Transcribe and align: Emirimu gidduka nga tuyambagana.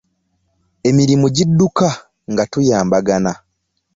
Emirimu 0.89 1.27
gidduka 1.35 1.87
nga 2.31 2.43
tuyambagana. 2.51 3.31